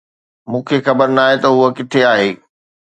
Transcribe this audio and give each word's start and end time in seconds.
مون 0.49 0.61
کي 0.67 0.77
خبر 0.85 1.07
ناهي 1.17 1.35
ته 1.43 1.47
هو 1.55 1.65
ڪٿي 1.77 2.01
آهي 2.13 2.29